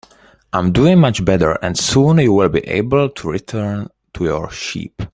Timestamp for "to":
3.11-3.29, 4.15-4.23